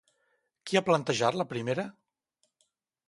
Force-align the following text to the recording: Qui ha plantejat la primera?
Qui 0.69 0.79
ha 0.79 0.83
plantejat 0.87 1.37
la 1.41 1.47
primera? 1.53 1.87